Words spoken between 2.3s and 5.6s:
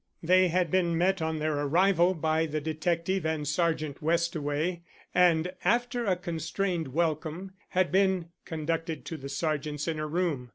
the detective and Sergeant Westaway, and